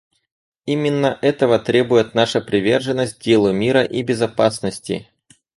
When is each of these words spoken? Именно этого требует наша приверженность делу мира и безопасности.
Именно 0.65 1.19
этого 1.21 1.59
требует 1.59 2.15
наша 2.15 2.41
приверженность 2.41 3.21
делу 3.21 3.51
мира 3.53 3.83
и 3.83 4.01
безопасности. 4.01 5.07